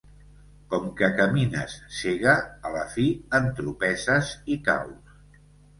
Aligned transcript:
Com 0.71 0.87
que 1.01 1.09
camines 1.19 1.75
cega, 1.99 2.35
a 2.71 2.75
la 2.79 2.89
fi 2.97 3.07
entropesses 3.43 4.37
i 4.57 4.63
caus. 4.71 5.19